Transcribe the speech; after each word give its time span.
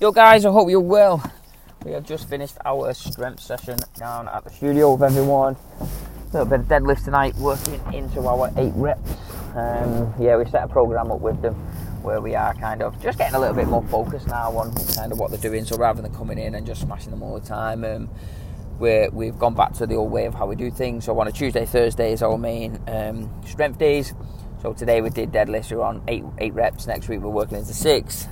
Yo, 0.00 0.12
guys, 0.12 0.46
I 0.46 0.52
hope 0.52 0.70
you're 0.70 0.78
well. 0.78 1.20
We 1.84 1.90
have 1.90 2.06
just 2.06 2.28
finished 2.28 2.56
our 2.64 2.94
strength 2.94 3.40
session 3.40 3.78
down 3.98 4.28
at 4.28 4.44
the 4.44 4.50
studio 4.50 4.92
with 4.92 5.02
everyone. 5.02 5.56
A 5.80 6.24
little 6.26 6.44
bit 6.44 6.60
of 6.60 6.66
deadlift 6.66 7.02
tonight, 7.02 7.34
working 7.34 7.80
into 7.92 8.24
our 8.24 8.48
eight 8.58 8.70
reps. 8.76 9.10
Um, 9.56 10.14
yeah, 10.20 10.36
we 10.36 10.44
set 10.44 10.62
a 10.62 10.68
program 10.68 11.10
up 11.10 11.18
with 11.18 11.42
them 11.42 11.54
where 12.04 12.20
we 12.20 12.36
are 12.36 12.54
kind 12.54 12.80
of 12.80 13.02
just 13.02 13.18
getting 13.18 13.34
a 13.34 13.40
little 13.40 13.56
bit 13.56 13.66
more 13.66 13.82
focused 13.88 14.28
now 14.28 14.56
on 14.56 14.72
kind 14.94 15.10
of 15.10 15.18
what 15.18 15.32
they're 15.32 15.40
doing. 15.40 15.64
So 15.64 15.76
rather 15.76 16.00
than 16.00 16.14
coming 16.14 16.38
in 16.38 16.54
and 16.54 16.64
just 16.64 16.82
smashing 16.82 17.10
them 17.10 17.24
all 17.24 17.36
the 17.36 17.44
time, 17.44 17.82
um, 17.82 18.08
we're, 18.78 19.10
we've 19.10 19.36
gone 19.36 19.54
back 19.54 19.72
to 19.74 19.86
the 19.86 19.96
old 19.96 20.12
way 20.12 20.26
of 20.26 20.34
how 20.34 20.46
we 20.46 20.54
do 20.54 20.70
things. 20.70 21.06
So 21.06 21.18
on 21.18 21.26
a 21.26 21.32
Tuesday, 21.32 21.66
Thursday 21.66 22.12
is 22.12 22.22
our 22.22 22.38
main 22.38 22.78
um, 22.86 23.28
strength 23.44 23.80
days. 23.80 24.14
So 24.62 24.72
today 24.72 25.00
we 25.00 25.10
did 25.10 25.32
deadlifts. 25.32 25.72
We're 25.72 25.82
on 25.82 26.04
eight 26.06 26.22
eight 26.38 26.54
reps. 26.54 26.86
Next 26.86 27.08
week 27.08 27.18
we're 27.18 27.30
working 27.30 27.58
into 27.58 27.74
six 27.74 28.28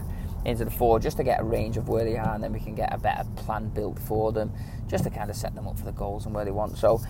into 0.47 0.65
the 0.65 0.71
four 0.71 0.99
just 0.99 1.17
to 1.17 1.25
get 1.25 1.41
a 1.41 1.45
range 1.45 1.77
of 1.77 1.89
where 1.89 2.05
they 2.05 2.17
are 2.17 2.35
and 2.35 2.43
then 2.43 2.53
we 2.53 2.61
can 2.61 2.75
get 2.75 2.93
a 2.93 2.99
better 2.99 3.25
plan 3.37 3.69
built 3.69 3.99
for 3.99 4.33
them 4.33 4.53
just 4.89 5.05
to 5.05 5.11
kind 5.11 5.31
of 5.31 5.37
set 5.37 5.55
them 5.55 5.67
up 5.67 5.79
for 5.79 5.85
the 5.85 5.93
goals 5.93 6.27
and 6.27 6.35
where 6.35 6.45
they 6.45 6.51
want. 6.51 6.77
So 6.79 7.01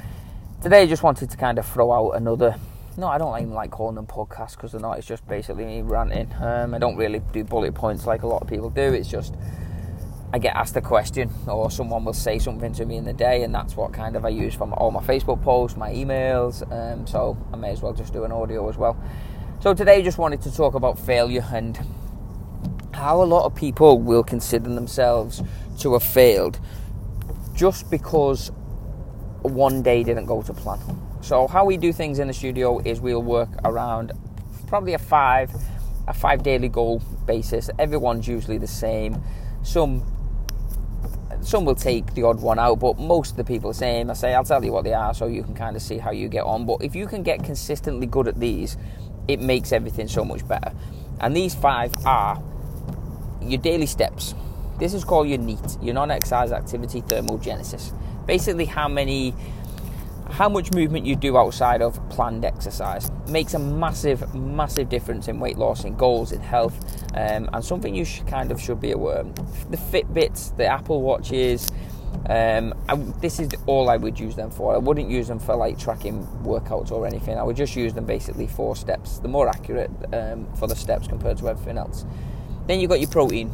today 0.62 0.82
I 0.82 0.86
just 0.86 1.02
wanted 1.02 1.30
to 1.30 1.36
kind 1.36 1.58
of 1.58 1.66
throw 1.66 1.92
out 1.92 2.16
another 2.16 2.56
no, 2.98 3.08
I 3.08 3.18
don't 3.18 3.38
even 3.38 3.52
like 3.52 3.70
calling 3.70 3.94
them 3.94 4.06
podcasts 4.06 4.52
because 4.52 4.72
they're 4.72 4.80
not. 4.80 4.96
It's 4.96 5.06
just 5.06 5.26
basically 5.28 5.66
me 5.66 5.82
ranting. 5.82 6.32
Um, 6.40 6.72
I 6.72 6.78
don't 6.78 6.96
really 6.96 7.20
do 7.32 7.44
bullet 7.44 7.74
points 7.74 8.06
like 8.06 8.22
a 8.22 8.26
lot 8.26 8.40
of 8.40 8.48
people 8.48 8.70
do. 8.70 8.94
It's 8.94 9.08
just 9.08 9.34
I 10.32 10.38
get 10.38 10.56
asked 10.56 10.76
a 10.76 10.80
question 10.80 11.30
or 11.46 11.70
someone 11.70 12.04
will 12.04 12.12
say 12.12 12.38
something 12.38 12.72
to 12.74 12.86
me 12.86 12.96
in 12.96 13.04
the 13.04 13.12
day, 13.12 13.42
and 13.42 13.54
that's 13.54 13.76
what 13.76 13.92
kind 13.92 14.16
of 14.16 14.24
I 14.24 14.30
use 14.30 14.54
from 14.54 14.72
all 14.74 14.90
my 14.90 15.02
Facebook 15.02 15.42
posts, 15.42 15.76
my 15.76 15.92
emails. 15.92 16.62
Um, 16.72 17.06
so 17.06 17.36
I 17.52 17.56
may 17.56 17.70
as 17.70 17.82
well 17.82 17.92
just 17.92 18.12
do 18.12 18.24
an 18.24 18.32
audio 18.32 18.68
as 18.68 18.76
well. 18.76 18.96
So 19.60 19.74
today, 19.74 19.96
I 19.96 20.02
just 20.02 20.18
wanted 20.18 20.42
to 20.42 20.54
talk 20.54 20.74
about 20.74 20.98
failure 20.98 21.44
and 21.52 21.78
how 22.96 23.22
a 23.22 23.24
lot 23.24 23.44
of 23.44 23.54
people 23.54 24.00
will 24.00 24.24
consider 24.24 24.74
themselves 24.74 25.42
to 25.78 25.92
have 25.92 26.02
failed 26.02 26.58
just 27.54 27.90
because 27.90 28.50
one 29.42 29.82
day 29.82 30.02
didn't 30.02 30.24
go 30.24 30.42
to 30.42 30.52
plan. 30.54 30.80
So 31.20 31.46
how 31.46 31.64
we 31.66 31.76
do 31.76 31.92
things 31.92 32.18
in 32.18 32.28
the 32.28 32.32
studio 32.32 32.78
is 32.80 33.00
we'll 33.00 33.22
work 33.22 33.50
around 33.64 34.12
probably 34.66 34.94
a 34.94 34.98
five 34.98 35.50
a 36.08 36.14
five 36.14 36.42
daily 36.42 36.68
goal 36.68 37.02
basis. 37.26 37.68
Everyone's 37.78 38.26
usually 38.26 38.58
the 38.58 38.66
same. 38.66 39.20
Some 39.62 40.02
some 41.42 41.64
will 41.66 41.74
take 41.74 42.14
the 42.14 42.22
odd 42.22 42.40
one 42.40 42.58
out, 42.58 42.80
but 42.80 42.98
most 42.98 43.32
of 43.32 43.36
the 43.36 43.44
people 43.44 43.70
are 43.70 43.72
the 43.74 43.78
same. 43.78 44.10
I 44.10 44.14
say 44.14 44.34
I'll 44.34 44.44
tell 44.44 44.64
you 44.64 44.72
what 44.72 44.84
they 44.84 44.94
are 44.94 45.12
so 45.12 45.26
you 45.26 45.42
can 45.42 45.54
kind 45.54 45.76
of 45.76 45.82
see 45.82 45.98
how 45.98 46.12
you 46.12 46.28
get 46.28 46.44
on. 46.44 46.64
But 46.64 46.82
if 46.82 46.96
you 46.96 47.06
can 47.06 47.22
get 47.22 47.44
consistently 47.44 48.06
good 48.06 48.26
at 48.26 48.40
these, 48.40 48.78
it 49.28 49.40
makes 49.40 49.72
everything 49.72 50.08
so 50.08 50.24
much 50.24 50.46
better. 50.48 50.72
And 51.20 51.36
these 51.36 51.54
five 51.54 51.92
are 52.06 52.42
your 53.40 53.60
daily 53.60 53.86
steps. 53.86 54.34
This 54.78 54.92
is 54.92 55.04
called 55.04 55.28
your 55.28 55.38
NEAT, 55.38 55.78
your 55.80 55.94
non-exercise 55.94 56.52
activity 56.52 57.00
thermogenesis. 57.02 57.92
Basically, 58.26 58.66
how 58.66 58.88
many, 58.88 59.34
how 60.30 60.48
much 60.48 60.72
movement 60.72 61.06
you 61.06 61.16
do 61.16 61.38
outside 61.38 61.80
of 61.80 62.06
planned 62.10 62.44
exercise 62.44 63.10
makes 63.28 63.54
a 63.54 63.58
massive, 63.58 64.34
massive 64.34 64.88
difference 64.88 65.28
in 65.28 65.40
weight 65.40 65.56
loss, 65.56 65.84
in 65.84 65.96
goals, 65.96 66.32
in 66.32 66.40
health, 66.40 66.76
um, 67.14 67.48
and 67.52 67.64
something 67.64 67.94
you 67.94 68.04
should 68.04 68.26
kind 68.26 68.50
of 68.52 68.60
should 68.60 68.80
be 68.80 68.92
aware. 68.92 69.20
Of. 69.20 69.70
The 69.70 69.78
Fitbits, 69.78 70.54
the 70.56 70.66
Apple 70.66 71.00
Watches. 71.00 71.70
Um, 72.28 72.74
I, 72.88 72.96
this 72.96 73.38
is 73.38 73.50
all 73.66 73.88
I 73.88 73.96
would 73.96 74.18
use 74.18 74.34
them 74.34 74.50
for. 74.50 74.74
I 74.74 74.78
wouldn't 74.78 75.08
use 75.08 75.28
them 75.28 75.38
for 75.38 75.54
like 75.54 75.78
tracking 75.78 76.26
workouts 76.42 76.90
or 76.90 77.06
anything. 77.06 77.38
I 77.38 77.42
would 77.42 77.56
just 77.56 77.76
use 77.76 77.94
them 77.94 78.04
basically 78.04 78.46
for 78.46 78.74
steps. 78.74 79.18
The 79.18 79.28
more 79.28 79.48
accurate 79.48 79.90
um, 80.12 80.52
for 80.56 80.66
the 80.66 80.76
steps 80.76 81.06
compared 81.06 81.38
to 81.38 81.48
everything 81.48 81.78
else. 81.78 82.04
Then 82.66 82.80
you've 82.80 82.90
got 82.90 83.00
your 83.00 83.10
protein. 83.10 83.50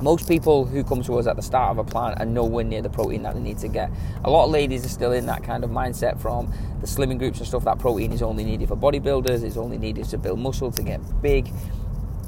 Most 0.00 0.28
people 0.28 0.64
who 0.66 0.84
come 0.84 1.02
to 1.04 1.18
us 1.18 1.26
at 1.26 1.36
the 1.36 1.42
start 1.42 1.70
of 1.70 1.78
a 1.78 1.84
plan 1.84 2.14
are 2.18 2.26
nowhere 2.26 2.64
near 2.64 2.82
the 2.82 2.90
protein 2.90 3.22
that 3.22 3.34
they 3.34 3.40
need 3.40 3.58
to 3.58 3.68
get. 3.68 3.90
A 4.24 4.30
lot 4.30 4.44
of 4.44 4.50
ladies 4.50 4.84
are 4.84 4.90
still 4.90 5.12
in 5.12 5.26
that 5.26 5.42
kind 5.42 5.64
of 5.64 5.70
mindset 5.70 6.20
from 6.20 6.52
the 6.80 6.86
slimming 6.86 7.18
groups 7.18 7.38
and 7.38 7.48
stuff 7.48 7.64
that 7.64 7.78
protein 7.78 8.12
is 8.12 8.20
only 8.22 8.44
needed 8.44 8.68
for 8.68 8.76
bodybuilders, 8.76 9.42
it's 9.42 9.56
only 9.56 9.78
needed 9.78 10.04
to 10.06 10.18
build 10.18 10.38
muscle, 10.38 10.70
to 10.70 10.82
get 10.82 11.00
big. 11.22 11.50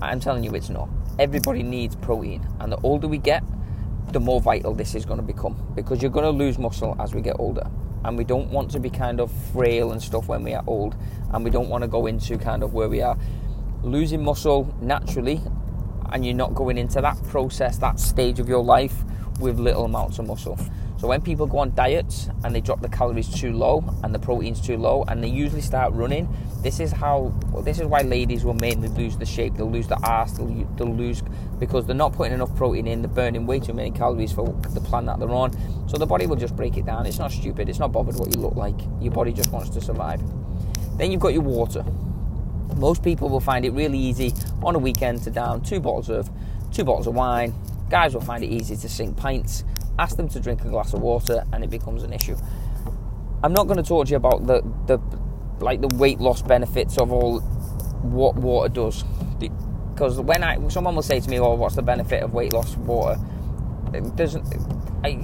I'm 0.01 0.21
telling 0.21 0.45
you, 0.45 0.55
it's 0.55 0.71
not. 0.71 0.89
Everybody 1.19 1.63
needs 1.63 1.97
protein, 1.97 2.47
and 2.61 2.73
the 2.73 2.79
older 2.79 3.09
we 3.09 3.19
get, 3.19 3.43
the 4.13 4.21
more 4.21 4.41
vital 4.41 4.73
this 4.73 4.95
is 4.95 5.05
going 5.05 5.19
to 5.19 5.27
become 5.27 5.57
because 5.75 6.01
you're 6.01 6.11
going 6.11 6.25
to 6.25 6.31
lose 6.31 6.59
muscle 6.59 6.97
as 6.99 7.15
we 7.15 7.21
get 7.21 7.37
older. 7.39 7.69
And 8.05 8.17
we 8.17 8.25
don't 8.25 8.51
want 8.51 8.71
to 8.71 8.81
be 8.81 8.89
kind 8.89 9.21
of 9.21 9.31
frail 9.53 9.93
and 9.93 10.03
stuff 10.03 10.29
when 10.29 10.43
we 10.43 10.55
are 10.55 10.65
old, 10.67 10.97
and 11.33 11.45
we 11.45 11.51
don't 11.51 11.69
want 11.69 11.83
to 11.83 11.89
go 11.89 12.07
into 12.07 12.39
kind 12.39 12.63
of 12.63 12.73
where 12.73 12.89
we 12.89 13.03
are 13.03 13.19
losing 13.83 14.23
muscle 14.23 14.75
naturally 14.81 15.41
and 16.13 16.25
you're 16.25 16.35
not 16.35 16.55
going 16.55 16.79
into 16.79 17.01
that 17.01 17.23
process, 17.25 17.79
that 17.79 18.01
stage 18.01 18.41
of 18.41 18.49
your 18.49 18.63
life 18.63 18.95
with 19.41 19.59
little 19.59 19.85
amounts 19.85 20.19
of 20.19 20.27
muscle. 20.27 20.59
So 20.99 21.07
when 21.07 21.21
people 21.23 21.47
go 21.47 21.59
on 21.59 21.73
diets 21.77 22.29
and 22.43 22.53
they 22.53 22.61
drop 22.61 22.81
the 22.81 22.89
calories 22.89 23.29
too 23.29 23.53
low 23.53 23.85
and 24.03 24.13
the 24.13 24.19
proteins 24.19 24.61
too 24.61 24.77
low 24.77 25.05
and 25.07 25.23
they 25.23 25.29
usually 25.29 25.61
start 25.61 25.93
running, 25.93 26.29
this 26.61 26.81
is 26.81 26.91
how 26.91 27.33
well, 27.53 27.63
this 27.63 27.79
is 27.79 27.87
why 27.87 28.03
ladies 28.03 28.45
will 28.45 28.55
mainly 28.55 28.89
lose 28.89 29.17
the 29.17 29.25
shape. 29.25 29.55
They'll 29.55 29.71
lose 29.71 29.87
the 29.87 29.99
ass. 30.05 30.33
They'll, 30.33 30.65
they'll 30.77 30.93
lose 30.93 31.23
because 31.61 31.87
they're 31.87 31.95
not 31.95 32.15
putting 32.15 32.33
enough 32.33 32.55
protein 32.57 32.89
in. 32.89 33.03
They're 33.03 33.09
burning 33.09 33.47
way 33.47 33.61
too 33.61 33.75
many 33.75 33.93
calories 33.93 34.33
for 34.33 34.49
the 34.71 34.81
plan 34.81 35.07
that 35.07 35.21
they're 35.21 35.31
on. 35.31 35.53
So 35.89 35.99
the 35.99 36.07
body 36.07 36.27
will 36.27 36.35
just 36.35 36.57
break 36.57 36.77
it 36.77 36.85
down. 36.85 37.07
It's 37.07 37.21
not 37.21 37.31
stupid. 37.31 37.69
It's 37.69 37.79
not 37.79 37.93
bothered 37.93 38.17
what 38.17 38.35
you 38.35 38.43
look 38.43 38.57
like. 38.57 38.81
Your 39.01 39.13
body 39.13 39.33
just 39.33 39.53
wants 39.53 39.71
to 39.71 39.81
survive. 39.81 40.21
Then 40.99 41.13
you've 41.13 41.21
got 41.21 41.33
your 41.33 41.43
water. 41.43 41.85
Most 42.77 43.03
people 43.03 43.29
will 43.29 43.41
find 43.41 43.65
it 43.65 43.73
really 43.73 43.99
easy 43.99 44.33
on 44.63 44.75
a 44.75 44.79
weekend 44.79 45.23
to 45.25 45.31
down 45.31 45.63
two 45.63 45.81
bottles 45.81 46.09
of 46.09 46.31
two 46.73 46.85
bottles 46.85 47.07
of 47.07 47.15
wine. 47.15 47.55
Guys 47.91 48.15
will 48.15 48.21
find 48.21 48.45
it 48.45 48.49
easy 48.49 48.77
to 48.77 48.89
sink 48.89 49.17
pints. 49.17 49.65
Ask 49.99 50.17
them 50.17 50.29
to 50.29 50.41
drink 50.41 50.65
a 50.65 50.69
glass 50.69 50.93
of 50.93 51.01
water, 51.01 51.45
and 51.53 51.65
it 51.65 51.71
becomes 51.71 52.03
an 52.03 52.13
issue. 52.13 52.37
I'm 53.43 53.53
not 53.53 53.67
going 53.67 53.79
to 53.79 53.83
talk 53.83 54.07
to 54.07 54.11
you 54.11 54.17
about 54.17 54.47
the 54.47 54.63
the 54.87 54.99
like 55.61 55.81
the 55.81 55.89
weight 55.97 56.21
loss 56.21 56.43
benefits 56.43 56.99
of 56.99 57.11
all 57.11 57.41
what 58.03 58.37
water 58.37 58.69
does, 58.69 59.05
because 59.39 60.21
when 60.21 60.45
I 60.45 60.69
someone 60.69 60.95
will 60.95 61.03
say 61.03 61.21
to 61.21 61.29
me, 61.29 61.41
"Oh, 61.41 61.55
what's 61.55 61.75
the 61.75 61.83
benefit 61.83 62.23
of 62.23 62.33
weight 62.33 62.53
loss 62.53 62.77
water?" 62.77 63.19
It 63.93 64.15
doesn't. 64.17 64.45
I, 65.03 65.19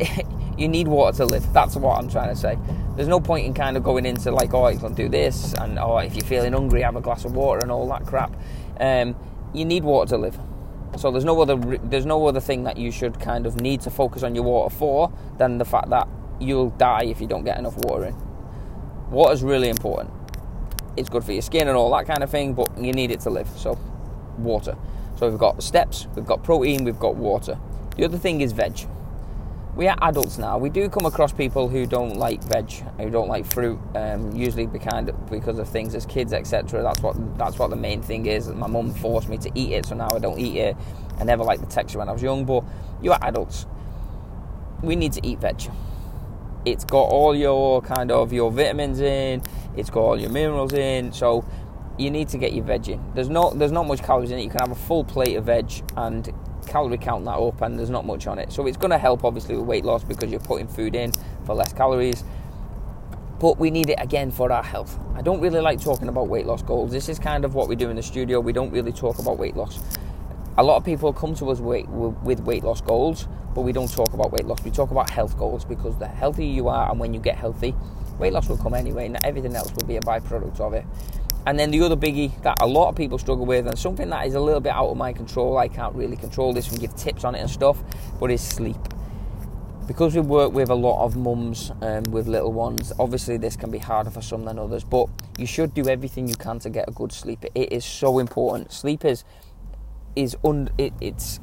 you 0.58 0.68
need 0.68 0.88
water 0.88 1.18
to 1.18 1.26
live. 1.26 1.52
That's 1.52 1.76
what 1.76 1.98
I'm 1.98 2.08
trying 2.08 2.30
to 2.30 2.36
say. 2.36 2.58
There's 2.96 3.08
no 3.08 3.20
point 3.20 3.46
in 3.46 3.54
kind 3.54 3.76
of 3.76 3.82
going 3.82 4.06
into 4.06 4.30
like, 4.30 4.54
oh, 4.54 4.68
you 4.68 4.78
can 4.78 4.94
do 4.94 5.08
this, 5.08 5.54
and 5.54 5.78
oh, 5.78 5.98
if 5.98 6.14
you're 6.14 6.24
feeling 6.24 6.52
hungry, 6.52 6.82
have 6.82 6.96
a 6.96 7.00
glass 7.00 7.24
of 7.24 7.34
water 7.34 7.60
and 7.60 7.70
all 7.70 7.88
that 7.88 8.06
crap. 8.06 8.34
Um, 8.80 9.16
you 9.52 9.64
need 9.64 9.84
water 9.84 10.10
to 10.10 10.18
live. 10.18 10.38
So 10.96 11.10
there's 11.10 11.24
no 11.24 11.40
other 11.40 11.56
there's 11.56 12.06
no 12.06 12.26
other 12.26 12.40
thing 12.40 12.64
that 12.64 12.78
you 12.78 12.90
should 12.90 13.20
kind 13.20 13.46
of 13.46 13.60
need 13.60 13.82
to 13.82 13.90
focus 13.90 14.22
on 14.22 14.34
your 14.34 14.44
water 14.44 14.74
for 14.74 15.12
than 15.36 15.58
the 15.58 15.64
fact 15.64 15.90
that 15.90 16.08
you'll 16.40 16.70
die 16.70 17.04
if 17.04 17.20
you 17.20 17.26
don't 17.26 17.44
get 17.44 17.58
enough 17.58 17.76
water 17.78 18.06
in. 18.06 18.16
Water's 19.10 19.42
really 19.42 19.68
important. 19.68 20.10
It's 20.96 21.10
good 21.10 21.24
for 21.24 21.32
your 21.32 21.42
skin 21.42 21.68
and 21.68 21.76
all 21.76 21.90
that 21.94 22.06
kind 22.06 22.22
of 22.22 22.30
thing, 22.30 22.54
but 22.54 22.70
you 22.78 22.92
need 22.92 23.10
it 23.10 23.20
to 23.20 23.30
live. 23.30 23.48
So 23.56 23.78
water. 24.38 24.76
So 25.16 25.28
we've 25.28 25.38
got 25.38 25.62
steps, 25.62 26.06
we've 26.14 26.26
got 26.26 26.42
protein, 26.42 26.84
we've 26.84 26.98
got 26.98 27.16
water. 27.16 27.58
The 27.96 28.04
other 28.04 28.18
thing 28.18 28.40
is 28.40 28.52
veg 28.52 28.86
we 29.76 29.86
are 29.88 29.96
adults 30.00 30.38
now. 30.38 30.56
We 30.56 30.70
do 30.70 30.88
come 30.88 31.04
across 31.04 31.32
people 31.32 31.68
who 31.68 31.86
don't 31.86 32.16
like 32.16 32.42
veg, 32.44 32.70
who 32.98 33.10
don't 33.10 33.28
like 33.28 33.44
fruit, 33.44 33.78
um, 33.94 34.34
usually 34.34 34.66
because 34.66 35.58
of, 35.58 35.68
things 35.68 35.94
as 35.94 36.06
kids, 36.06 36.32
etc. 36.32 36.82
That's 36.82 37.00
what 37.00 37.38
that's 37.38 37.58
what 37.58 37.68
the 37.68 37.76
main 37.76 38.00
thing 38.00 38.24
is. 38.24 38.48
My 38.48 38.66
mum 38.66 38.94
forced 38.94 39.28
me 39.28 39.36
to 39.38 39.50
eat 39.54 39.72
it, 39.72 39.86
so 39.86 39.94
now 39.94 40.08
I 40.14 40.18
don't 40.18 40.38
eat 40.38 40.56
it. 40.56 40.76
I 41.18 41.24
never 41.24 41.44
liked 41.44 41.60
the 41.60 41.68
texture 41.68 41.98
when 41.98 42.08
I 42.08 42.12
was 42.12 42.22
young, 42.22 42.46
but 42.46 42.64
you 43.02 43.12
are 43.12 43.18
adults. 43.20 43.66
We 44.82 44.96
need 44.96 45.12
to 45.12 45.26
eat 45.26 45.40
veg. 45.40 45.70
It's 46.64 46.84
got 46.84 47.04
all 47.04 47.34
your 47.34 47.82
kind 47.82 48.10
of 48.10 48.32
your 48.32 48.50
vitamins 48.50 49.00
in. 49.00 49.42
It's 49.76 49.90
got 49.90 50.00
all 50.00 50.18
your 50.18 50.30
minerals 50.30 50.72
in. 50.72 51.12
So 51.12 51.44
you 51.98 52.10
need 52.10 52.28
to 52.30 52.38
get 52.38 52.54
your 52.54 52.64
veg 52.64 52.88
in. 52.88 53.12
There's 53.14 53.28
not 53.28 53.58
there's 53.58 53.72
not 53.72 53.86
much 53.86 54.02
calories 54.02 54.30
in 54.30 54.38
it. 54.38 54.42
You 54.42 54.50
can 54.50 54.60
have 54.60 54.70
a 54.70 54.74
full 54.74 55.04
plate 55.04 55.36
of 55.36 55.44
veg 55.44 55.70
and 55.96 56.32
calorie 56.66 56.98
count 56.98 57.24
that 57.24 57.38
up 57.38 57.62
and 57.62 57.78
there's 57.78 57.90
not 57.90 58.04
much 58.04 58.26
on 58.26 58.38
it. 58.38 58.52
So 58.52 58.66
it's 58.66 58.76
going 58.76 58.90
to 58.90 58.98
help 58.98 59.24
obviously 59.24 59.56
with 59.56 59.66
weight 59.66 59.84
loss 59.84 60.04
because 60.04 60.30
you're 60.30 60.40
putting 60.40 60.68
food 60.68 60.94
in 60.94 61.12
for 61.44 61.54
less 61.54 61.72
calories. 61.72 62.24
But 63.38 63.58
we 63.58 63.70
need 63.70 63.90
it 63.90 63.98
again 63.98 64.30
for 64.30 64.50
our 64.50 64.62
health. 64.62 64.98
I 65.14 65.22
don't 65.22 65.40
really 65.40 65.60
like 65.60 65.80
talking 65.80 66.08
about 66.08 66.28
weight 66.28 66.46
loss 66.46 66.62
goals. 66.62 66.90
This 66.90 67.08
is 67.08 67.18
kind 67.18 67.44
of 67.44 67.54
what 67.54 67.68
we 67.68 67.76
do 67.76 67.90
in 67.90 67.96
the 67.96 68.02
studio. 68.02 68.40
We 68.40 68.52
don't 68.52 68.70
really 68.70 68.92
talk 68.92 69.18
about 69.18 69.38
weight 69.38 69.56
loss. 69.56 69.78
A 70.58 70.62
lot 70.62 70.78
of 70.78 70.84
people 70.84 71.12
come 71.12 71.34
to 71.34 71.50
us 71.50 71.60
with 71.60 72.40
weight 72.40 72.64
loss 72.64 72.80
goals, 72.80 73.28
but 73.54 73.60
we 73.60 73.72
don't 73.72 73.92
talk 73.92 74.14
about 74.14 74.32
weight 74.32 74.46
loss. 74.46 74.64
We 74.64 74.70
talk 74.70 74.90
about 74.90 75.10
health 75.10 75.36
goals 75.36 75.66
because 75.66 75.98
the 75.98 76.08
healthier 76.08 76.50
you 76.50 76.68
are 76.68 76.90
and 76.90 76.98
when 76.98 77.12
you 77.12 77.20
get 77.20 77.36
healthy, 77.36 77.74
weight 78.18 78.32
loss 78.32 78.48
will 78.48 78.56
come 78.56 78.72
anyway, 78.72 79.04
and 79.04 79.18
everything 79.22 79.54
else 79.54 79.70
will 79.74 79.86
be 79.86 79.96
a 79.96 80.00
byproduct 80.00 80.58
of 80.60 80.72
it. 80.72 80.86
And 81.46 81.56
then 81.56 81.70
the 81.70 81.80
other 81.82 81.96
biggie 81.96 82.42
that 82.42 82.60
a 82.60 82.66
lot 82.66 82.88
of 82.88 82.96
people 82.96 83.18
struggle 83.18 83.46
with, 83.46 83.68
and 83.68 83.78
something 83.78 84.10
that 84.10 84.26
is 84.26 84.34
a 84.34 84.40
little 84.40 84.60
bit 84.60 84.72
out 84.72 84.88
of 84.88 84.96
my 84.96 85.12
control, 85.12 85.56
I 85.58 85.68
can't 85.68 85.94
really 85.94 86.16
control 86.16 86.52
this 86.52 86.68
and 86.70 86.80
give 86.80 86.94
tips 86.96 87.22
on 87.22 87.36
it 87.36 87.38
and 87.38 87.48
stuff, 87.48 87.80
but 88.18 88.32
is 88.32 88.40
sleep. 88.40 88.76
Because 89.86 90.16
we 90.16 90.20
work 90.20 90.52
with 90.52 90.70
a 90.70 90.74
lot 90.74 91.04
of 91.04 91.14
mums 91.16 91.70
um, 91.80 92.02
with 92.10 92.26
little 92.26 92.52
ones, 92.52 92.92
obviously 92.98 93.36
this 93.36 93.54
can 93.54 93.70
be 93.70 93.78
harder 93.78 94.10
for 94.10 94.20
some 94.20 94.44
than 94.44 94.58
others, 94.58 94.82
but 94.82 95.08
you 95.38 95.46
should 95.46 95.72
do 95.74 95.88
everything 95.88 96.26
you 96.26 96.34
can 96.34 96.58
to 96.58 96.70
get 96.70 96.88
a 96.88 96.90
good 96.90 97.12
sleep. 97.12 97.44
It 97.54 97.72
is 97.72 97.84
so 97.84 98.18
important. 98.18 98.72
Sleep 98.72 99.04
is 99.04 99.22
is 100.16 100.36
un, 100.42 100.70
it, 100.78 100.92
it's 101.00 101.38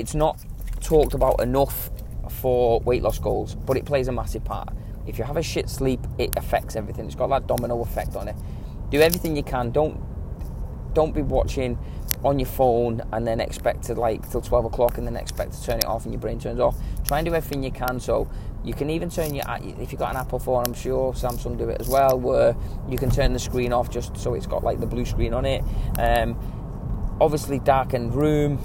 it's 0.00 0.14
not 0.14 0.40
talked 0.80 1.14
about 1.14 1.40
enough 1.40 1.90
for 2.28 2.80
weight 2.80 3.02
loss 3.02 3.20
goals, 3.20 3.54
but 3.54 3.76
it 3.76 3.84
plays 3.84 4.08
a 4.08 4.12
massive 4.12 4.44
part. 4.44 4.70
If 5.06 5.16
you 5.16 5.24
have 5.24 5.36
a 5.36 5.42
shit 5.42 5.70
sleep, 5.70 6.00
it 6.18 6.36
affects 6.36 6.74
everything. 6.74 7.06
It's 7.06 7.14
got 7.14 7.28
that 7.28 7.46
domino 7.46 7.80
effect 7.82 8.16
on 8.16 8.26
it. 8.26 8.36
Do 8.90 9.00
everything 9.00 9.36
you 9.36 9.42
can. 9.42 9.70
Don't 9.70 10.02
don't 10.94 11.14
be 11.14 11.22
watching 11.22 11.78
on 12.24 12.38
your 12.38 12.48
phone 12.48 13.00
and 13.12 13.26
then 13.26 13.40
expect 13.40 13.84
to 13.84 13.94
like 13.94 14.28
till 14.30 14.40
12 14.40 14.64
o'clock 14.64 14.98
and 14.98 15.06
then 15.06 15.16
expect 15.16 15.52
to 15.52 15.62
turn 15.62 15.78
it 15.78 15.84
off 15.84 16.04
and 16.04 16.12
your 16.12 16.20
brain 16.20 16.40
turns 16.40 16.58
off. 16.58 16.76
Try 17.06 17.18
and 17.18 17.26
do 17.26 17.34
everything 17.34 17.62
you 17.62 17.70
can. 17.70 18.00
So 18.00 18.28
you 18.64 18.74
can 18.74 18.90
even 18.90 19.08
turn 19.08 19.34
your 19.34 19.44
if 19.60 19.92
you've 19.92 19.98
got 19.98 20.10
an 20.10 20.16
Apple 20.16 20.38
phone, 20.38 20.64
I'm 20.66 20.74
sure 20.74 21.12
Samsung 21.12 21.56
do 21.56 21.68
it 21.68 21.80
as 21.80 21.88
well, 21.88 22.18
where 22.18 22.56
you 22.88 22.98
can 22.98 23.10
turn 23.10 23.32
the 23.32 23.38
screen 23.38 23.72
off 23.72 23.90
just 23.90 24.16
so 24.16 24.34
it's 24.34 24.46
got 24.46 24.64
like 24.64 24.80
the 24.80 24.86
blue 24.86 25.04
screen 25.04 25.32
on 25.32 25.44
it. 25.44 25.62
Um, 25.98 26.36
obviously, 27.20 27.58
darkened 27.60 28.14
room. 28.14 28.58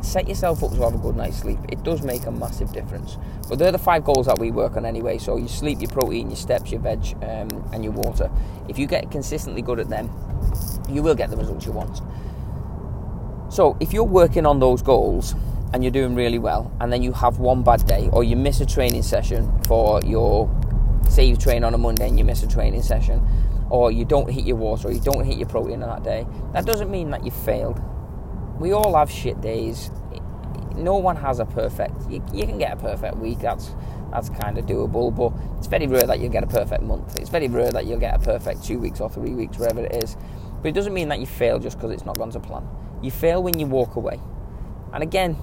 Set 0.00 0.28
yourself 0.28 0.62
up 0.62 0.70
to 0.70 0.80
have 0.82 0.94
a 0.94 0.98
good 0.98 1.16
night's 1.16 1.38
sleep. 1.38 1.58
It 1.68 1.82
does 1.82 2.02
make 2.02 2.26
a 2.26 2.30
massive 2.30 2.72
difference. 2.72 3.18
But 3.48 3.58
they're 3.58 3.72
the 3.72 3.78
five 3.78 4.04
goals 4.04 4.26
that 4.26 4.38
we 4.38 4.50
work 4.50 4.76
on 4.76 4.86
anyway. 4.86 5.18
So 5.18 5.36
your 5.36 5.48
sleep, 5.48 5.80
your 5.80 5.90
protein, 5.90 6.30
your 6.30 6.36
steps, 6.36 6.70
your 6.70 6.80
veg, 6.80 7.16
um, 7.22 7.48
and 7.72 7.82
your 7.82 7.92
water. 7.92 8.30
If 8.68 8.78
you 8.78 8.86
get 8.86 9.10
consistently 9.10 9.60
good 9.60 9.80
at 9.80 9.88
them, 9.88 10.10
you 10.88 11.02
will 11.02 11.14
get 11.14 11.30
the 11.30 11.36
results 11.36 11.66
you 11.66 11.72
want. 11.72 12.00
So 13.52 13.76
if 13.80 13.92
you're 13.92 14.04
working 14.04 14.46
on 14.46 14.60
those 14.60 14.82
goals 14.82 15.34
and 15.72 15.82
you're 15.82 15.90
doing 15.90 16.14
really 16.14 16.38
well, 16.38 16.70
and 16.80 16.92
then 16.92 17.02
you 17.02 17.12
have 17.12 17.38
one 17.38 17.62
bad 17.62 17.86
day, 17.86 18.08
or 18.12 18.22
you 18.22 18.36
miss 18.36 18.60
a 18.60 18.66
training 18.66 19.02
session 19.02 19.50
for 19.64 20.00
your, 20.02 20.48
say 21.08 21.24
you 21.24 21.36
train 21.36 21.64
on 21.64 21.74
a 21.74 21.78
Monday 21.78 22.08
and 22.08 22.18
you 22.18 22.24
miss 22.24 22.42
a 22.42 22.46
training 22.46 22.82
session, 22.82 23.20
or 23.68 23.90
you 23.90 24.04
don't 24.04 24.30
hit 24.30 24.46
your 24.46 24.56
water, 24.56 24.88
or 24.88 24.92
you 24.92 25.00
don't 25.00 25.24
hit 25.24 25.36
your 25.36 25.48
protein 25.48 25.82
on 25.82 25.88
that 25.88 26.04
day, 26.04 26.26
that 26.52 26.64
doesn't 26.64 26.90
mean 26.90 27.10
that 27.10 27.24
you 27.24 27.30
failed. 27.30 27.80
We 28.58 28.72
all 28.72 28.96
have 28.96 29.10
shit 29.10 29.40
days. 29.40 29.90
No 30.74 30.96
one 30.96 31.16
has 31.16 31.40
a 31.40 31.44
perfect. 31.44 31.94
You, 32.10 32.24
you 32.32 32.46
can 32.46 32.58
get 32.58 32.72
a 32.72 32.76
perfect 32.76 33.16
week. 33.16 33.40
That's 33.40 33.74
that's 34.10 34.30
kind 34.30 34.56
of 34.56 34.64
doable, 34.64 35.14
but 35.14 35.32
it's 35.58 35.66
very 35.66 35.86
rare 35.86 36.06
that 36.06 36.18
you'll 36.18 36.32
get 36.32 36.42
a 36.42 36.46
perfect 36.46 36.82
month. 36.82 37.18
It's 37.18 37.28
very 37.28 37.48
rare 37.48 37.70
that 37.72 37.86
you'll 37.86 37.98
get 37.98 38.14
a 38.14 38.18
perfect 38.18 38.64
two 38.64 38.78
weeks 38.78 39.00
or 39.00 39.10
three 39.10 39.34
weeks, 39.34 39.58
wherever 39.58 39.84
it 39.84 40.02
is. 40.02 40.16
But 40.62 40.68
it 40.68 40.72
doesn't 40.72 40.94
mean 40.94 41.08
that 41.08 41.20
you 41.20 41.26
fail 41.26 41.58
just 41.58 41.76
because 41.76 41.92
it's 41.92 42.06
not 42.06 42.16
gone 42.16 42.30
to 42.30 42.40
plan. 42.40 42.66
You 43.02 43.10
fail 43.10 43.42
when 43.42 43.58
you 43.58 43.66
walk 43.66 43.96
away. 43.96 44.18
And 44.92 45.02
again, 45.02 45.36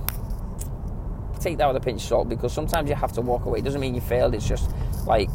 take 1.40 1.58
that 1.60 1.68
with 1.68 1.78
a 1.78 1.86
pinch 1.86 2.02
of 2.02 2.08
salt 2.08 2.30
because 2.30 2.52
sometimes 2.52 2.90
you 2.90 2.96
have 2.96 3.12
to 3.14 3.22
walk 3.22 3.46
away. 3.46 3.60
It 3.60 3.66
doesn't 3.66 3.80
mean 3.80 3.94
you 3.94 4.02
failed. 4.02 4.34
It's 4.34 4.48
just 4.48 4.72
like 5.06 5.30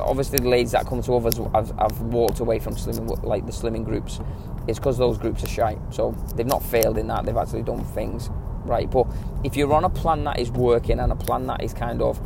obviously 0.00 0.38
the 0.38 0.48
ladies 0.48 0.72
that 0.72 0.86
come 0.86 1.02
to 1.02 1.12
others 1.14 1.36
have, 1.36 1.70
have 1.78 2.00
walked 2.00 2.40
away 2.40 2.58
from 2.58 2.74
slimming, 2.74 3.22
like 3.24 3.44
the 3.46 3.52
slimming 3.52 3.84
groups. 3.84 4.20
It's 4.68 4.78
because 4.78 4.98
those 4.98 5.18
groups 5.18 5.42
are 5.42 5.48
shy. 5.48 5.78
So 5.90 6.12
they've 6.36 6.46
not 6.46 6.62
failed 6.62 6.98
in 6.98 7.08
that. 7.08 7.24
They've 7.24 7.36
actually 7.36 7.62
done 7.62 7.84
things 7.84 8.30
right. 8.64 8.88
But 8.90 9.06
if 9.42 9.56
you're 9.56 9.72
on 9.72 9.84
a 9.84 9.90
plan 9.90 10.24
that 10.24 10.38
is 10.38 10.50
working 10.50 11.00
and 11.00 11.10
a 11.10 11.16
plan 11.16 11.46
that 11.46 11.62
is 11.62 11.72
kind 11.72 12.02
of 12.02 12.20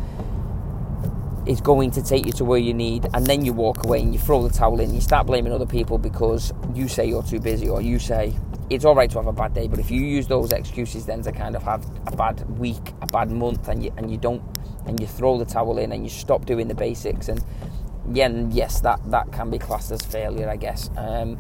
is 1.47 1.61
going 1.61 1.91
to 1.93 2.03
take 2.03 2.25
you 2.27 2.33
to 2.33 2.45
where 2.45 2.59
you 2.59 2.75
need, 2.75 3.09
and 3.15 3.27
then 3.27 3.45
you 3.45 3.53
walk 3.53 3.85
away 3.85 4.01
and 4.01 4.13
you 4.13 4.19
throw 4.19 4.47
the 4.47 4.53
towel 4.53 4.79
in, 4.81 4.95
you 4.95 5.01
start 5.01 5.27
blaming 5.27 5.53
other 5.53 5.67
people 5.67 5.99
because 5.99 6.53
you 6.75 6.87
say 6.87 7.05
you're 7.05 7.23
too 7.23 7.41
busy 7.41 7.69
or 7.69 7.81
you 7.81 7.99
say 7.99 8.37
it's 8.71 8.85
all 8.85 8.95
right 8.95 9.11
to 9.11 9.19
have 9.19 9.27
a 9.27 9.33
bad 9.33 9.53
day, 9.53 9.69
but 9.69 9.79
if 9.79 9.91
you 9.91 10.01
use 10.01 10.27
those 10.29 10.53
excuses 10.53 11.05
then 11.05 11.21
to 11.23 11.33
kind 11.33 11.57
of 11.57 11.63
have 11.63 11.85
a 12.07 12.17
bad 12.17 12.49
week, 12.59 12.93
a 13.03 13.07
bad 13.07 13.31
month, 13.31 13.69
and 13.69 13.85
you 13.85 13.93
and 13.97 14.11
you 14.11 14.17
don't 14.17 14.43
and 14.87 14.99
you 15.01 15.07
throw 15.07 15.37
the 15.39 15.45
towel 15.45 15.79
in 15.79 15.93
and 15.93 16.05
you 16.05 16.11
stop 16.11 16.47
doing 16.47 16.69
the 16.69 16.75
basics, 16.75 17.29
and 17.29 17.45
yeah, 18.13 18.29
yes, 18.51 18.81
that 18.81 19.01
that 19.11 19.31
can 19.33 19.51
be 19.51 19.59
classed 19.59 19.91
as 19.91 20.03
failure, 20.03 20.49
I 20.49 20.57
guess. 20.57 20.91
Um, 20.97 21.39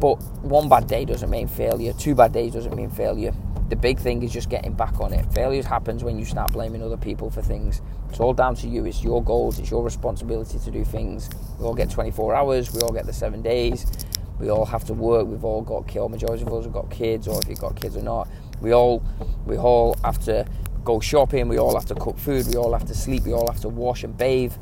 but 0.00 0.16
one 0.42 0.68
bad 0.68 0.86
day 0.86 1.04
doesn't 1.04 1.30
mean 1.30 1.48
failure. 1.48 1.92
Two 1.92 2.14
bad 2.14 2.32
days 2.32 2.52
doesn't 2.52 2.74
mean 2.74 2.90
failure. 2.90 3.32
The 3.68 3.76
big 3.76 3.98
thing 3.98 4.22
is 4.22 4.32
just 4.32 4.48
getting 4.48 4.72
back 4.72 5.00
on 5.00 5.12
it. 5.12 5.26
Failure 5.32 5.62
happens 5.62 6.02
when 6.02 6.18
you 6.18 6.24
start 6.24 6.52
blaming 6.52 6.82
other 6.82 6.96
people 6.96 7.30
for 7.30 7.42
things. 7.42 7.82
It's 8.08 8.20
all 8.20 8.32
down 8.32 8.54
to 8.56 8.68
you. 8.68 8.86
It's 8.86 9.04
your 9.04 9.22
goals. 9.22 9.58
It's 9.58 9.70
your 9.70 9.84
responsibility 9.84 10.58
to 10.58 10.70
do 10.70 10.84
things. 10.84 11.28
We 11.58 11.66
all 11.66 11.74
get 11.74 11.90
24 11.90 12.34
hours. 12.34 12.72
We 12.72 12.80
all 12.80 12.92
get 12.92 13.04
the 13.04 13.12
seven 13.12 13.42
days 13.42 14.06
we 14.38 14.50
all 14.50 14.64
have 14.64 14.84
to 14.84 14.94
work. 14.94 15.26
We've 15.26 15.44
all 15.44 15.62
got 15.62 15.88
kids. 15.88 16.08
Majority 16.08 16.44
of 16.44 16.52
us 16.52 16.64
have 16.64 16.72
got 16.72 16.90
kids, 16.90 17.26
or 17.26 17.40
if 17.40 17.48
you've 17.48 17.58
got 17.58 17.80
kids 17.80 17.96
or 17.96 18.02
not. 18.02 18.28
We 18.60 18.72
all 18.72 19.02
we 19.46 19.56
all 19.56 19.96
have 20.04 20.18
to 20.24 20.46
go 20.84 21.00
shopping. 21.00 21.48
We 21.48 21.58
all 21.58 21.74
have 21.74 21.86
to 21.86 21.94
cook 21.94 22.18
food. 22.18 22.46
We 22.46 22.56
all 22.56 22.72
have 22.72 22.86
to 22.86 22.94
sleep. 22.94 23.24
We 23.24 23.32
all 23.32 23.50
have 23.50 23.60
to 23.62 23.68
wash 23.68 24.04
and 24.04 24.16
bathe. 24.16 24.54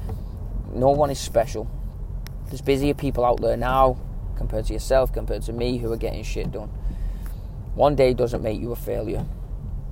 No 0.73 0.91
one 0.91 1.11
is 1.11 1.19
special. 1.19 1.71
There's 2.47 2.63
busier 2.63 2.95
people 2.95 3.25
out 3.25 3.41
there 3.41 3.57
now 3.57 3.99
compared 4.37 4.67
to 4.67 4.73
yourself, 4.73 5.13
compared 5.13 5.43
to 5.43 5.53
me, 5.53 5.79
who 5.79 5.93
are 5.93 5.97
getting 5.97 6.23
shit 6.23 6.53
done. 6.53 6.69
One 7.75 7.95
day 7.95 8.15
doesn't 8.15 8.43
make 8.43 8.61
you 8.61 8.73
a 8.73 8.77
failure. 8.77 9.25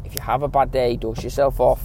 If 0.04 0.14
you 0.14 0.20
have 0.20 0.42
a 0.42 0.48
bad 0.48 0.70
day, 0.70 0.96
dust 0.96 1.22
yourself 1.22 1.60
off, 1.60 1.82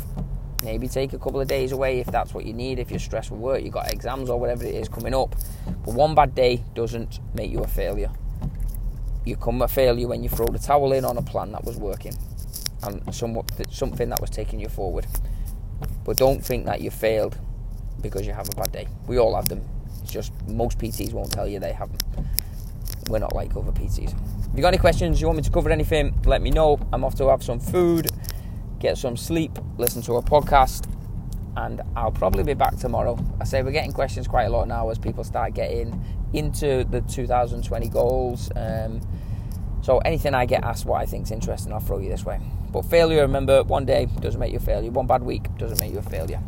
maybe 0.63 0.87
take 0.87 1.13
a 1.13 1.19
couple 1.19 1.41
of 1.41 1.47
days 1.47 1.71
away 1.71 1.99
if 1.99 2.07
that's 2.07 2.33
what 2.33 2.45
you 2.45 2.53
need. 2.53 2.79
If 2.79 2.89
you're 2.89 2.99
stressed 2.99 3.31
with 3.31 3.39
work, 3.39 3.63
you've 3.63 3.73
got 3.73 3.91
exams 3.91 4.29
or 4.29 4.39
whatever 4.39 4.65
it 4.65 4.75
is 4.75 4.87
coming 4.87 5.13
up. 5.13 5.35
But 5.85 5.93
one 5.93 6.15
bad 6.15 6.35
day 6.35 6.63
doesn't 6.75 7.19
make 7.33 7.51
you 7.51 7.63
a 7.63 7.67
failure. 7.67 8.11
You 9.25 9.35
come 9.35 9.61
a 9.61 9.67
failure 9.67 10.07
when 10.07 10.23
you 10.23 10.29
throw 10.29 10.47
the 10.47 10.59
towel 10.59 10.93
in 10.93 11.05
on 11.05 11.17
a 11.17 11.21
plan 11.21 11.51
that 11.51 11.63
was 11.63 11.77
working 11.77 12.13
and 12.83 13.13
somewhat, 13.13 13.51
something 13.69 14.09
that 14.09 14.21
was 14.21 14.29
taking 14.29 14.59
you 14.59 14.69
forward. 14.69 15.05
But 16.05 16.17
don't 16.17 16.43
think 16.43 16.65
that 16.65 16.81
you 16.81 16.91
failed 16.91 17.37
because 18.01 18.25
you 18.25 18.33
have 18.33 18.49
a 18.49 18.55
bad 18.55 18.71
day. 18.71 18.87
We 19.07 19.19
all 19.19 19.35
have 19.35 19.49
them. 19.49 19.61
It's 20.01 20.11
just 20.11 20.33
most 20.47 20.77
PTs 20.77 21.13
won't 21.13 21.31
tell 21.31 21.47
you 21.47 21.59
they 21.59 21.73
have 21.73 21.89
them. 21.89 22.27
We're 23.09 23.19
not 23.19 23.35
like 23.35 23.55
other 23.55 23.71
PTs. 23.71 24.13
If 24.13 24.55
you 24.55 24.61
got 24.61 24.69
any 24.69 24.77
questions, 24.77 25.19
you 25.19 25.27
want 25.27 25.37
me 25.37 25.43
to 25.43 25.51
cover 25.51 25.69
anything, 25.69 26.17
let 26.25 26.41
me 26.41 26.51
know. 26.51 26.79
I'm 26.93 27.03
off 27.03 27.15
to 27.15 27.27
have 27.27 27.43
some 27.43 27.59
food 27.59 28.09
get 28.79 28.97
some 28.97 29.17
sleep, 29.17 29.59
listen 29.77 30.01
to 30.03 30.13
a 30.13 30.21
podcast, 30.21 30.89
and 31.57 31.81
I'll 31.95 32.11
probably 32.11 32.43
be 32.43 32.53
back 32.53 32.77
tomorrow. 32.77 33.19
I 33.39 33.43
say 33.43 33.61
we're 33.61 33.71
getting 33.71 33.91
questions 33.91 34.27
quite 34.27 34.45
a 34.45 34.49
lot 34.49 34.67
now 34.67 34.89
as 34.89 34.97
people 34.97 35.23
start 35.23 35.53
getting 35.53 36.03
into 36.33 36.85
the 36.85 37.01
2020 37.01 37.89
goals. 37.89 38.49
Um, 38.55 39.01
so 39.81 39.99
anything 39.99 40.33
I 40.33 40.45
get 40.45 40.63
asked 40.63 40.85
what 40.85 41.01
I 41.01 41.05
think 41.05 41.25
is 41.25 41.31
interesting, 41.31 41.73
I'll 41.73 41.79
throw 41.79 41.99
you 41.99 42.09
this 42.09 42.25
way. 42.25 42.39
But 42.71 42.85
failure, 42.85 43.21
remember, 43.21 43.63
one 43.63 43.85
day 43.85 44.07
doesn't 44.21 44.39
make 44.39 44.51
you 44.51 44.59
a 44.59 44.61
failure. 44.61 44.91
One 44.91 45.07
bad 45.07 45.23
week 45.23 45.47
doesn't 45.57 45.79
make 45.79 45.91
you 45.91 45.99
a 45.99 46.03
failure. 46.03 46.41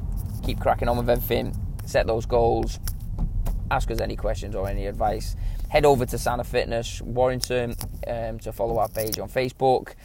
Keep 0.43 0.59
cracking 0.59 0.87
on 0.87 0.97
with 0.97 1.09
everything. 1.09 1.55
Set 1.85 2.07
those 2.07 2.25
goals. 2.25 2.79
Ask 3.71 3.89
us 3.89 4.00
any 4.00 4.15
questions 4.15 4.53
or 4.56 4.69
any 4.69 4.85
advice. 4.85 5.35
Head 5.69 5.85
over 5.85 6.06
to 6.06 6.18
Santa 6.18 6.44
Fitness 6.44 7.01
Warrington 7.01 7.75
um, 8.07 8.38
to 8.39 8.51
follow 8.51 8.77
our 8.77 8.89
page 8.89 9.18
on 9.18 9.29
Facebook 9.29 9.95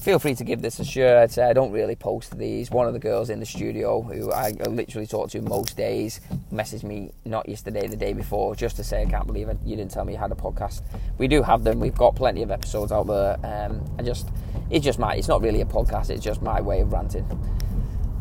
feel 0.00 0.18
free 0.18 0.34
to 0.34 0.44
give 0.44 0.62
this 0.62 0.78
a 0.78 0.84
share. 0.84 1.26
Say 1.28 1.42
I 1.42 1.52
don't 1.52 1.72
really 1.72 1.96
post 1.96 2.38
these. 2.38 2.70
One 2.70 2.86
of 2.86 2.92
the 2.92 2.98
girls 2.98 3.30
in 3.30 3.40
the 3.40 3.46
studio, 3.46 4.02
who 4.02 4.30
I 4.30 4.50
literally 4.50 5.06
talk 5.06 5.30
to 5.30 5.42
most 5.42 5.76
days, 5.76 6.20
messaged 6.52 6.84
me 6.84 7.12
not 7.24 7.48
yesterday, 7.48 7.86
the 7.86 7.96
day 7.96 8.12
before, 8.12 8.54
just 8.54 8.76
to 8.76 8.84
say 8.84 9.02
I 9.02 9.06
can't 9.06 9.26
believe 9.26 9.48
it. 9.48 9.58
You 9.64 9.76
didn't 9.76 9.90
tell 9.90 10.04
me 10.04 10.12
you 10.12 10.18
had 10.18 10.30
a 10.30 10.36
podcast. 10.36 10.82
We 11.18 11.28
do 11.28 11.42
have 11.42 11.64
them. 11.64 11.80
We've 11.80 11.96
got 11.96 12.14
plenty 12.14 12.42
of 12.42 12.50
episodes 12.50 12.92
out 12.92 13.06
there. 13.06 13.38
Um, 13.42 13.84
I 13.98 14.02
just, 14.02 14.28
it's 14.70 14.84
just 14.84 14.98
my. 14.98 15.14
It's 15.14 15.28
not 15.28 15.42
really 15.42 15.60
a 15.60 15.66
podcast. 15.66 16.10
It's 16.10 16.24
just 16.24 16.42
my 16.42 16.60
way 16.60 16.80
of 16.80 16.92
ranting. 16.92 17.26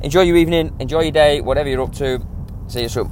Enjoy 0.02 0.22
your 0.22 0.38
evening. 0.38 0.76
Enjoy 0.80 1.02
your 1.02 1.12
day. 1.12 1.42
Whatever 1.42 1.70
you're 1.70 1.82
up 1.82 1.94
to. 1.94 2.26
See 2.68 2.82
you 2.84 2.90
soon. 2.90 3.12